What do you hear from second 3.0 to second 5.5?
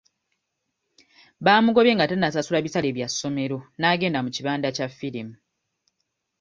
ssomero n'agenda mu kibanda kya firimu.